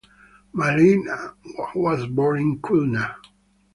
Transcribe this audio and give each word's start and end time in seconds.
Maliha 0.55 1.35
was 1.75 2.07
born 2.07 2.39
in 2.39 2.57
Khulna. 2.59 3.17